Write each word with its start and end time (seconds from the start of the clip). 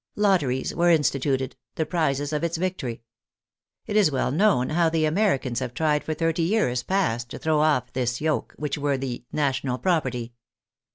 Lotteries 0.15 0.73
were 0.73 0.89
instituted, 0.89 1.55
the 1.75 1.85
prizes 1.85 2.33
of 2.33 2.43
its 2.43 2.57
victory. 2.57 3.03
It 3.85 3.95
is 3.95 4.09
well 4.09 4.31
known 4.31 4.69
how 4.69 4.89
the 4.89 5.05
Americans 5.05 5.59
have 5.59 5.75
tried 5.75 6.03
for 6.03 6.15
thirty 6.15 6.41
years 6.41 6.81
past 6.81 7.29
to 7.29 7.37
throw 7.37 7.59
off 7.59 7.93
this 7.93 8.19
yoke, 8.19 8.55
which 8.57 8.79
were 8.79 8.97
the 8.97 9.25
"national 9.31 9.77
property." 9.77 10.33